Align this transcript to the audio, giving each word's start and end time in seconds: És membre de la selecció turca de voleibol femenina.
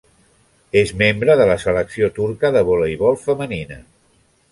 És 0.79 0.93
membre 1.01 1.35
de 1.41 1.45
la 1.51 1.57
selecció 1.63 2.09
turca 2.15 2.51
de 2.57 2.63
voleibol 2.71 3.19
femenina. 3.27 3.79